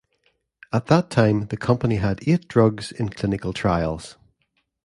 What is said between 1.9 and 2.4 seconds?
had